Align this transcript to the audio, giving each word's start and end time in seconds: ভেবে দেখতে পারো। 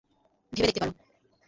ভেবে 0.53 0.67
দেখতে 0.67 0.79
পারো। 0.81 0.93